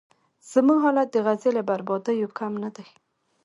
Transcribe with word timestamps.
زموږ 0.51 0.79
حالت 0.85 1.07
د 1.11 1.17
غزې 1.25 1.49
له 1.57 1.61
بربادیو 1.69 2.33
کم 2.37 2.53
نه 2.63 2.69
دی. 2.75 2.87